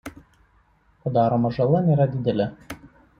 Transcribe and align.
Padaroma 1.03 1.51
žala 1.57 1.83
nėra 1.91 2.09
didelė. 2.17 2.49